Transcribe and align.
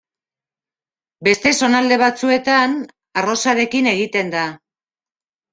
Beste 1.27 1.51
zonalde 1.59 1.99
batzuetan 2.03 2.75
arrozarekin 3.23 3.91
egiten 3.95 4.37
da. 4.39 4.49